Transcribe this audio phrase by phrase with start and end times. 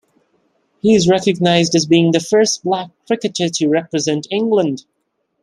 [0.81, 4.83] He is recognised as being the first black cricketer to represent England.